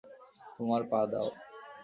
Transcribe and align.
তোমার 0.55 0.81
পা 0.89 0.99
দাও। 1.11 1.27